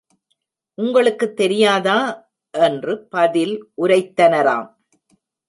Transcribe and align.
உங்களுக்குத் 0.73 1.35
தெரியாதா? 1.35 2.29
என்று 2.49 3.07
பதில் 3.07 3.69
உரைத்தனராம். 3.81 4.69